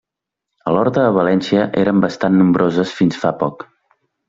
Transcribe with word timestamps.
A 0.71 0.71
l'Horta 0.75 1.03
de 1.07 1.11
València 1.17 1.67
eren 1.83 2.01
bastant 2.07 2.41
nombroses 2.41 2.97
fins 3.03 3.23
fa 3.27 3.37
poc. 3.45 3.65